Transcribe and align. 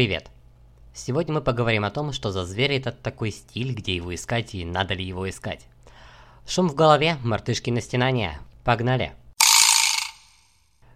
Привет! 0.00 0.30
Сегодня 0.94 1.34
мы 1.34 1.40
поговорим 1.42 1.84
о 1.84 1.90
том, 1.90 2.14
что 2.14 2.32
за 2.32 2.46
зверь 2.46 2.72
этот 2.72 3.02
такой 3.02 3.30
стиль, 3.30 3.74
где 3.74 3.94
его 3.94 4.14
искать 4.14 4.54
и 4.54 4.64
надо 4.64 4.94
ли 4.94 5.04
его 5.04 5.28
искать. 5.28 5.66
Шум 6.46 6.70
в 6.70 6.74
голове, 6.74 7.18
мартышки 7.22 7.68
на 7.68 7.82
стенания. 7.82 8.40
Погнали! 8.64 9.12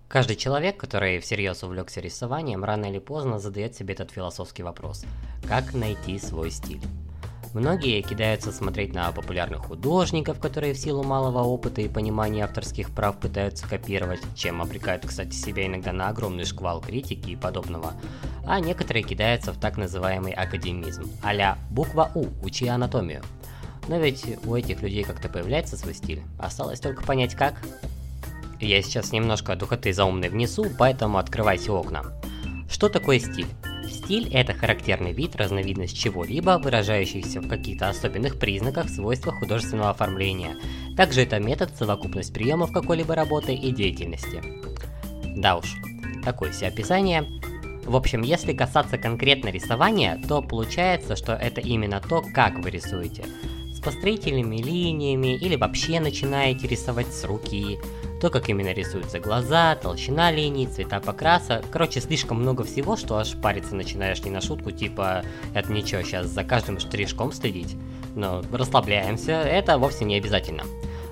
Каждый 0.08 0.36
человек, 0.36 0.78
который 0.78 1.18
всерьез 1.18 1.62
увлекся 1.62 2.00
рисованием, 2.00 2.64
рано 2.64 2.86
или 2.86 2.98
поздно 2.98 3.38
задает 3.38 3.76
себе 3.76 3.92
этот 3.92 4.10
философский 4.10 4.62
вопрос. 4.62 5.04
Как 5.46 5.74
найти 5.74 6.18
свой 6.18 6.50
стиль? 6.50 6.80
Многие 7.54 8.02
кидаются 8.02 8.50
смотреть 8.50 8.94
на 8.94 9.12
популярных 9.12 9.66
художников, 9.66 10.40
которые 10.40 10.74
в 10.74 10.78
силу 10.78 11.04
малого 11.04 11.38
опыта 11.38 11.82
и 11.82 11.88
понимания 11.88 12.42
авторских 12.42 12.90
прав 12.90 13.16
пытаются 13.18 13.68
копировать, 13.68 14.20
чем 14.34 14.60
обрекают, 14.60 15.06
кстати, 15.06 15.36
себя 15.36 15.66
иногда 15.66 15.92
на 15.92 16.08
огромный 16.08 16.46
шквал 16.46 16.80
критики 16.80 17.30
и 17.30 17.36
подобного. 17.36 17.92
А 18.44 18.58
некоторые 18.58 19.04
кидаются 19.04 19.52
в 19.52 19.60
так 19.60 19.76
называемый 19.76 20.32
академизм, 20.32 21.08
а 21.22 21.56
буква 21.70 22.10
У, 22.16 22.26
учи 22.44 22.66
анатомию. 22.66 23.22
Но 23.86 23.98
ведь 23.98 24.24
у 24.44 24.56
этих 24.56 24.82
людей 24.82 25.04
как-то 25.04 25.28
появляется 25.28 25.76
свой 25.76 25.94
стиль, 25.94 26.22
осталось 26.40 26.80
только 26.80 27.04
понять 27.04 27.36
как. 27.36 27.54
Я 28.58 28.82
сейчас 28.82 29.12
немножко 29.12 29.54
духоты 29.54 29.92
заумной 29.92 30.28
внесу, 30.28 30.66
поэтому 30.76 31.18
открывайте 31.18 31.70
окна. 31.70 32.02
Что 32.68 32.88
такое 32.88 33.20
стиль? 33.20 33.46
Стиль– 33.88 34.28
это 34.32 34.52
характерный 34.52 35.12
вид, 35.12 35.36
разновидность 35.36 35.98
чего-либо, 35.98 36.60
выражающийся 36.62 37.40
в 37.40 37.48
каких-то 37.48 37.88
особенных 37.88 38.38
признаках, 38.38 38.88
свойствах 38.88 39.38
художественного 39.38 39.90
оформления. 39.90 40.56
Также 40.96 41.22
это 41.22 41.38
метод, 41.40 41.70
совокупность 41.76 42.32
приемов 42.32 42.72
какой-либо 42.72 43.14
работы 43.14 43.54
и 43.54 43.72
деятельности. 43.72 44.42
Да 45.36 45.56
уж, 45.56 45.74
такое 46.24 46.52
себе 46.52 46.68
описание. 46.68 47.24
В 47.84 47.96
общем, 47.96 48.22
если 48.22 48.52
касаться 48.52 48.96
конкретно 48.96 49.48
рисования, 49.48 50.20
то 50.28 50.40
получается, 50.40 51.16
что 51.16 51.34
это 51.34 51.60
именно 51.60 52.00
то, 52.00 52.22
как 52.34 52.58
вы 52.58 52.70
рисуете. 52.70 53.24
Построительными 53.84 54.56
линиями 54.56 55.34
или 55.36 55.56
вообще 55.56 56.00
начинаете 56.00 56.66
рисовать 56.66 57.12
с 57.12 57.24
руки, 57.24 57.78
то, 58.20 58.30
как 58.30 58.48
именно 58.48 58.72
рисуются 58.72 59.20
глаза, 59.20 59.76
толщина 59.76 60.30
линий, 60.30 60.66
цвета 60.66 61.00
покраса. 61.00 61.62
Короче, 61.70 62.00
слишком 62.00 62.40
много 62.40 62.64
всего, 62.64 62.96
что 62.96 63.18
аж 63.18 63.34
париться 63.36 63.74
начинаешь 63.74 64.24
не 64.24 64.30
на 64.30 64.40
шутку, 64.40 64.70
типа, 64.70 65.22
это 65.52 65.70
ничего, 65.70 66.02
сейчас 66.02 66.28
за 66.28 66.44
каждым 66.44 66.78
штришком 66.78 67.32
следить. 67.32 67.76
Но 68.14 68.42
расслабляемся, 68.50 69.32
это 69.32 69.76
вовсе 69.76 70.06
не 70.06 70.16
обязательно. 70.16 70.62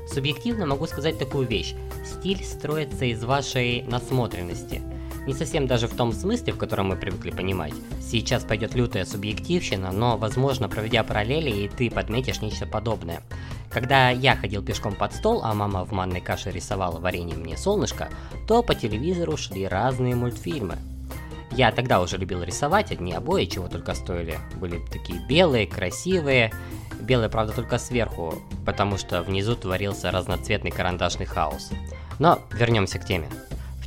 Субъективно 0.08 0.66
могу 0.66 0.86
сказать 0.86 1.18
такую 1.18 1.46
вещь. 1.46 1.74
Стиль 2.04 2.42
строится 2.42 3.04
из 3.04 3.22
вашей 3.22 3.82
насмотренности. 3.82 4.80
Не 5.26 5.34
совсем 5.34 5.68
даже 5.68 5.86
в 5.86 5.94
том 5.94 6.12
смысле, 6.12 6.52
в 6.52 6.58
котором 6.58 6.88
мы 6.88 6.96
привыкли 6.96 7.30
понимать. 7.30 7.74
Сейчас 8.00 8.42
пойдет 8.42 8.74
лютая 8.74 9.04
субъективщина, 9.04 9.92
но, 9.92 10.16
возможно, 10.16 10.68
проведя 10.68 11.04
параллели, 11.04 11.50
и 11.50 11.68
ты 11.68 11.90
подметишь 11.90 12.40
нечто 12.40 12.66
подобное. 12.66 13.22
Когда 13.70 14.10
я 14.10 14.36
ходил 14.36 14.62
пешком 14.62 14.94
под 14.94 15.14
стол, 15.14 15.40
а 15.44 15.54
мама 15.54 15.84
в 15.84 15.92
манной 15.92 16.20
каше 16.20 16.50
рисовала 16.50 16.98
варенье 16.98 17.36
мне 17.36 17.56
солнышко, 17.56 18.08
то 18.48 18.62
по 18.62 18.74
телевизору 18.74 19.36
шли 19.36 19.66
разные 19.66 20.16
мультфильмы. 20.16 20.76
Я 21.52 21.70
тогда 21.70 22.00
уже 22.00 22.16
любил 22.16 22.42
рисовать, 22.42 22.90
одни 22.90 23.12
обои 23.12 23.44
чего 23.44 23.68
только 23.68 23.94
стоили. 23.94 24.38
Были 24.56 24.80
такие 24.90 25.20
белые, 25.28 25.66
красивые. 25.66 26.52
Белые, 27.00 27.28
правда, 27.28 27.52
только 27.52 27.78
сверху, 27.78 28.34
потому 28.64 28.96
что 28.96 29.22
внизу 29.22 29.54
творился 29.54 30.10
разноцветный 30.10 30.70
карандашный 30.70 31.26
хаос. 31.26 31.70
Но 32.18 32.40
вернемся 32.52 32.98
к 32.98 33.04
теме. 33.04 33.28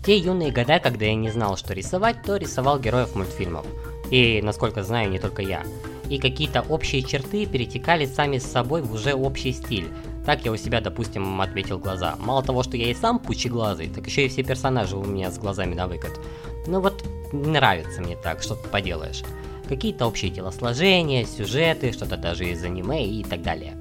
Те 0.06 0.17
юные 0.17 0.52
года, 0.52 0.80
когда 0.80 1.06
я 1.06 1.16
не 1.16 1.31
знал, 1.31 1.58
что 1.58 1.73
рисовать, 1.73 2.22
то 2.23 2.38
рисовал 2.38 2.80
героев 2.80 3.16
мультфильмов. 3.16 3.66
И, 4.12 4.39
насколько 4.44 4.84
знаю, 4.84 5.09
не 5.09 5.20
только 5.20 5.42
я 5.42 5.64
и 6.09 6.20
какие-то 6.20 6.62
общие 6.62 7.02
черты 7.02 7.45
перетекали 7.45 8.06
сами 8.06 8.38
с 8.38 8.45
собой 8.45 8.81
в 8.81 8.94
уже 8.94 9.14
общий 9.14 9.52
стиль. 9.52 9.88
Так 10.25 10.44
я 10.44 10.52
у 10.52 10.57
себя, 10.57 10.81
допустим, 10.81 11.40
отметил 11.41 11.78
глаза. 11.78 12.16
Мало 12.19 12.44
того, 12.44 12.63
что 12.63 12.78
я 12.78 12.90
и 12.90 12.94
сам 12.94 13.19
пучеглазый, 13.19 13.90
так 13.90 14.06
еще 14.07 14.25
и 14.25 14.30
все 14.30 14.44
персонажи 14.44 14.97
у 14.97 15.03
меня 15.03 15.31
с 15.31 15.38
глазами 15.38 15.75
на 15.75 15.88
выкат. 15.88 16.19
Ну 16.68 16.80
вот, 16.80 17.03
нравится 17.31 18.01
мне 18.01 18.16
так, 18.16 18.41
что 18.41 18.56
ты 18.56 18.68
поделаешь. 18.69 19.24
Какие-то 19.68 20.07
общие 20.07 20.31
телосложения, 20.31 21.25
сюжеты, 21.25 21.91
что-то 21.91 22.18
даже 22.18 22.46
из 22.46 22.63
аниме 22.63 23.06
и 23.06 23.24
так 23.24 23.41
далее. 23.41 23.75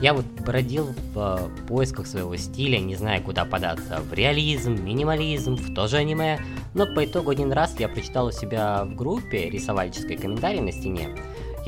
Я 0.00 0.14
вот 0.14 0.24
бродил 0.46 0.94
в 1.12 1.50
поисках 1.66 2.06
своего 2.06 2.36
стиля, 2.36 2.78
не 2.78 2.94
зная, 2.94 3.20
куда 3.20 3.44
податься. 3.44 4.00
В 4.00 4.12
реализм, 4.12 4.74
минимализм, 4.84 5.56
в 5.56 5.74
то 5.74 5.88
же 5.88 5.96
аниме. 5.96 6.38
Но 6.74 6.86
по 6.86 7.04
итогу 7.04 7.30
один 7.30 7.52
раз 7.52 7.74
я 7.78 7.88
прочитал 7.88 8.26
у 8.26 8.32
себя 8.32 8.84
в 8.84 8.94
группе 8.94 9.50
рисовальческой 9.50 10.16
комментарий 10.16 10.60
на 10.60 10.70
стене, 10.70 11.16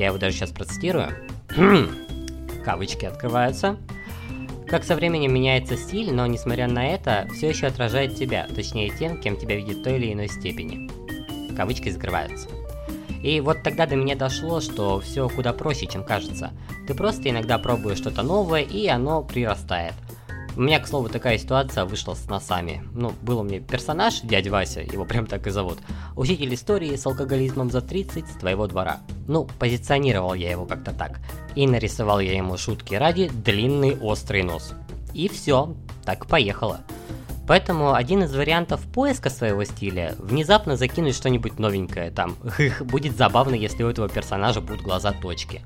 я 0.01 0.07
его 0.07 0.17
даже 0.17 0.37
сейчас 0.37 0.51
процитирую. 0.51 1.11
Кавычки 2.65 3.05
открываются. 3.05 3.77
Как 4.67 4.85
со 4.85 4.95
временем 4.95 5.35
меняется 5.35 5.77
стиль, 5.77 6.13
но 6.13 6.27
несмотря 6.27 6.69
на 6.69 6.87
это, 6.87 7.29
все 7.35 7.49
еще 7.49 7.67
отражает 7.67 8.15
тебя, 8.15 8.47
точнее 8.55 8.91
тем, 8.91 9.21
кем 9.21 9.37
тебя 9.37 9.57
видит 9.57 9.79
в 9.79 9.83
той 9.83 9.97
или 9.97 10.13
иной 10.13 10.29
степени. 10.29 10.89
Кавычки 11.55 11.91
закрываются. 11.91 12.49
И 13.23 13.41
вот 13.41 13.63
тогда 13.63 13.87
до 13.87 13.97
меня 13.97 14.17
дошло, 14.17 14.61
что 14.61 15.01
все 15.01 15.29
куда 15.29 15.53
проще, 15.53 15.87
чем 15.87 16.03
кажется. 16.03 16.53
Ты 16.91 16.97
просто 16.97 17.31
иногда 17.31 17.57
пробуешь 17.57 17.99
что-то 17.99 18.25
новое, 18.25 18.63
и 18.63 18.89
оно 18.89 19.23
прирастает– 19.23 19.95
у 20.57 20.63
меня, 20.63 20.81
к 20.81 20.89
слову, 20.89 21.09
такая 21.09 21.39
ситуация 21.39 21.85
вышла 21.85 22.15
с 22.15 22.29
носами. 22.29 22.83
Ну, 22.93 23.13
был 23.23 23.39
у 23.39 23.43
меня 23.45 23.61
персонаж, 23.61 24.21
дядя 24.23 24.51
Вася, 24.51 24.81
его 24.81 25.05
прям 25.05 25.27
так 25.27 25.47
и 25.47 25.51
зовут. 25.51 25.79
Учитель 26.17 26.53
истории 26.53 26.97
с 26.97 27.07
алкоголизмом 27.07 27.71
за 27.71 27.81
30 27.81 28.27
с 28.27 28.33
твоего 28.33 28.67
двора. 28.67 28.99
Ну, 29.29 29.49
позиционировал 29.61 30.35
я 30.35 30.51
его 30.51 30.67
как-то 30.67 30.93
так. 30.93 31.21
И 31.55 31.69
нарисовал 31.69 32.19
я 32.19 32.37
ему 32.37 32.57
шутки 32.57 32.97
ради 32.97 33.29
длинный 33.29 33.97
острый 34.01 34.43
нос. 34.43 34.75
И 35.15 35.29
все, 35.29 35.77
так 36.05 36.27
поехало. 36.27 36.81
Поэтому 37.47 37.95
один 37.95 38.25
из 38.25 38.35
вариантов 38.35 38.81
поиска 38.93 39.31
своего 39.31 39.65
стиля– 39.65 40.15
внезапно 40.19 40.77
закинуть 40.77 41.17
что-нибудь 41.17 41.59
новенькое 41.59 42.11
там. 42.11 42.37
Будет 42.81 43.17
забавно, 43.17 43.55
если 43.55 43.83
у 43.83 43.89
этого 43.89 44.09
персонажа 44.09 44.61
будут 44.61 44.83
глаза 44.83 45.13
точки. 45.13 45.63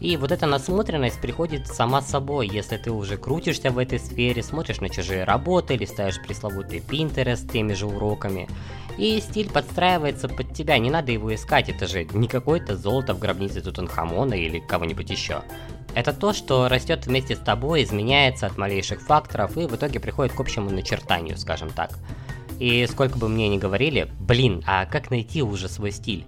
И 0.00 0.16
вот 0.16 0.32
эта 0.32 0.46
насмотренность 0.46 1.20
приходит 1.20 1.66
сама 1.66 2.00
собой, 2.00 2.48
если 2.48 2.78
ты 2.78 2.90
уже 2.90 3.18
крутишься 3.18 3.70
в 3.70 3.76
этой 3.76 3.98
сфере, 3.98 4.42
смотришь 4.42 4.80
на 4.80 4.88
чужие 4.88 5.24
работы, 5.24 5.76
листаешь 5.76 6.20
пресловутый 6.22 6.78
Pinterest 6.78 7.36
с 7.36 7.46
теми 7.46 7.74
же 7.74 7.86
уроками. 7.86 8.48
И 8.96 9.20
стиль 9.20 9.50
подстраивается 9.50 10.28
под 10.28 10.54
тебя, 10.54 10.78
не 10.78 10.90
надо 10.90 11.12
его 11.12 11.34
искать, 11.34 11.68
это 11.68 11.86
же 11.86 12.04
не 12.04 12.28
какое-то 12.28 12.76
золото 12.76 13.14
в 13.14 13.18
гробнице 13.18 13.60
Тутанхамона 13.60 14.34
или 14.34 14.58
кого-нибудь 14.58 15.10
еще. 15.10 15.42
Это 15.94 16.12
то, 16.14 16.32
что 16.32 16.68
растет 16.68 17.06
вместе 17.06 17.36
с 17.36 17.38
тобой, 17.38 17.82
изменяется 17.82 18.46
от 18.46 18.56
малейших 18.56 19.02
факторов 19.02 19.56
и 19.58 19.66
в 19.66 19.74
итоге 19.74 20.00
приходит 20.00 20.32
к 20.32 20.40
общему 20.40 20.70
начертанию, 20.70 21.36
скажем 21.36 21.68
так. 21.70 21.98
И 22.58 22.86
сколько 22.86 23.18
бы 23.18 23.28
мне 23.28 23.48
ни 23.48 23.58
говорили, 23.58 24.10
блин, 24.20 24.62
а 24.66 24.86
как 24.86 25.10
найти 25.10 25.42
уже 25.42 25.68
свой 25.68 25.92
стиль? 25.92 26.24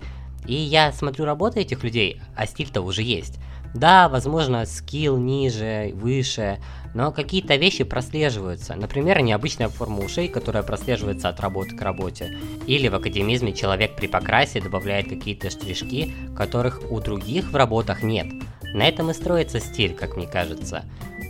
И 0.47 0.55
я 0.55 0.93
смотрю 0.93 1.25
работы 1.25 1.61
этих 1.61 1.85
людей, 1.85 2.21
а 2.35 2.47
стиль-то 2.47 2.81
уже 2.83 3.03
есть. 3.03 3.39
Да, 3.75 4.09
возможно, 4.09 4.67
скилл 4.67 5.17
ниже, 5.17 5.93
выше, 5.95 6.59
но 6.95 7.11
какие-то 7.11 7.57
вещи 7.57 7.85
прослеживаются. 7.85 8.75
Например, 8.75 9.21
необычная 9.21 9.69
форма 9.69 10.01
ушей, 10.01 10.29
которая 10.29 10.63
прослеживается 10.63 11.29
от 11.29 11.41
работы 11.41 11.75
к 11.77 11.81
работе. 11.81 12.37
Или 12.67 12.89
в 12.89 12.95
академизме 12.95 13.55
человек 13.55 13.97
при 13.97 14.09
покрасе 14.09 14.61
добавляет 14.61 15.09
какие-то 15.09 15.49
штришки, 15.51 16.13
которых 16.37 16.83
у 16.91 17.01
других 17.01 17.51
в 17.51 17.57
работах 17.57 18.03
нет. 18.03 18.27
На 18.75 18.87
этом 18.89 19.11
и 19.11 19.15
строится 19.15 19.59
стиль, 19.59 19.95
как 19.95 20.17
мне 20.17 20.27
кажется. 20.27 20.85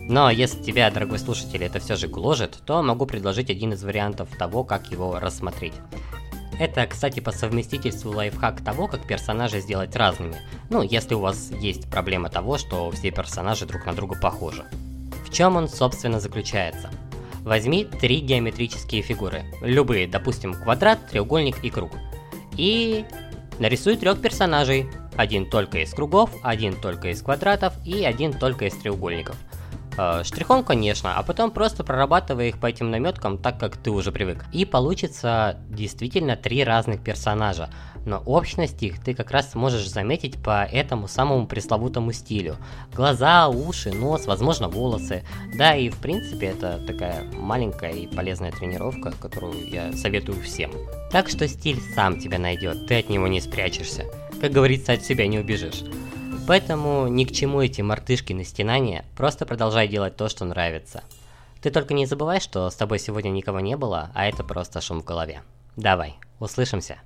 Но 0.08 0.30
если 0.30 0.62
тебя, 0.62 0.90
дорогой 0.90 1.20
слушатель, 1.20 1.62
это 1.62 1.78
все 1.78 1.94
же 1.94 2.08
гложет, 2.08 2.58
то 2.66 2.82
могу 2.82 3.06
предложить 3.06 3.50
один 3.50 3.72
из 3.72 3.84
вариантов 3.84 4.28
того, 4.36 4.64
как 4.64 4.90
его 4.90 5.18
рассмотреть. 5.20 5.74
Это, 6.62 6.86
кстати, 6.86 7.18
по 7.18 7.32
совместительству 7.32 8.12
лайфхак 8.12 8.60
того, 8.60 8.86
как 8.86 9.04
персонажи 9.04 9.58
сделать 9.58 9.96
разными. 9.96 10.36
Ну, 10.70 10.82
если 10.82 11.14
у 11.14 11.18
вас 11.18 11.50
есть 11.60 11.90
проблема 11.90 12.28
того, 12.28 12.56
что 12.56 12.88
все 12.92 13.10
персонажи 13.10 13.66
друг 13.66 13.84
на 13.84 13.94
друга 13.94 14.16
похожи. 14.16 14.62
В 15.26 15.32
чем 15.32 15.56
он, 15.56 15.66
собственно, 15.66 16.20
заключается? 16.20 16.88
Возьми 17.40 17.84
три 17.84 18.20
геометрические 18.20 19.02
фигуры. 19.02 19.42
Любые, 19.60 20.06
допустим, 20.06 20.54
квадрат, 20.54 21.04
треугольник 21.10 21.64
и 21.64 21.70
круг. 21.70 21.90
И 22.56 23.06
нарисуй 23.58 23.96
трех 23.96 24.20
персонажей. 24.20 24.86
Один 25.16 25.50
только 25.50 25.78
из 25.80 25.92
кругов, 25.92 26.30
один 26.44 26.80
только 26.80 27.08
из 27.08 27.22
квадратов 27.22 27.74
и 27.84 28.04
один 28.04 28.32
только 28.32 28.66
из 28.66 28.74
треугольников– 28.74 29.34
штрихом, 30.24 30.64
конечно, 30.64 31.16
а 31.16 31.22
потом 31.22 31.50
просто 31.50 31.84
прорабатывая 31.84 32.48
их 32.48 32.58
по 32.58 32.66
этим 32.66 32.90
наметкам 32.90 33.38
так, 33.38 33.58
как 33.58 33.76
ты 33.76 33.90
уже 33.90 34.12
привык. 34.12 34.44
И 34.52 34.64
получится 34.64 35.56
действительно 35.68 36.36
три 36.36 36.64
разных 36.64 37.02
персонажа, 37.02 37.70
но 38.04 38.22
общность 38.26 38.82
их 38.82 39.02
ты 39.02 39.14
как 39.14 39.30
раз 39.30 39.52
сможешь 39.52 39.88
заметить 39.88 40.42
по 40.42 40.64
этому 40.64 41.08
самому 41.08 41.46
пресловутому 41.46 42.12
стилю. 42.12 42.56
Глаза, 42.92 43.48
уши, 43.48 43.92
нос, 43.92 44.26
возможно 44.26 44.68
волосы. 44.68 45.24
Да, 45.56 45.76
и 45.76 45.88
в 45.88 45.98
принципе 45.98 46.46
это 46.46 46.80
такая 46.86 47.24
маленькая 47.38 47.92
и 47.92 48.06
полезная 48.06 48.52
тренировка, 48.52 49.12
которую 49.20 49.68
я 49.70 49.92
советую 49.92 50.40
всем. 50.42 50.72
Так 51.10 51.28
что 51.28 51.46
стиль 51.46 51.80
сам 51.94 52.18
тебя 52.18 52.38
найдет, 52.38 52.86
ты 52.86 52.98
от 52.98 53.08
него 53.08 53.28
не 53.28 53.40
спрячешься. 53.40 54.04
Как 54.40 54.50
говорится, 54.50 54.92
от 54.92 55.04
себя 55.04 55.26
не 55.26 55.38
убежишь. 55.38 55.82
Поэтому 56.46 57.06
ни 57.06 57.24
к 57.24 57.32
чему 57.32 57.60
эти 57.60 57.82
мартышки 57.82 58.32
на 58.32 58.44
стенания, 58.44 59.04
просто 59.16 59.46
продолжай 59.46 59.86
делать 59.86 60.16
то, 60.16 60.28
что 60.28 60.44
нравится. 60.44 61.04
Ты 61.62 61.70
только 61.70 61.94
не 61.94 62.04
забывай, 62.04 62.40
что 62.40 62.68
с 62.68 62.74
тобой 62.74 62.98
сегодня 62.98 63.30
никого 63.30 63.60
не 63.60 63.76
было, 63.76 64.10
а 64.14 64.26
это 64.26 64.42
просто 64.42 64.80
шум 64.80 65.00
в 65.00 65.04
голове. 65.04 65.42
Давай, 65.76 66.16
услышимся. 66.40 66.98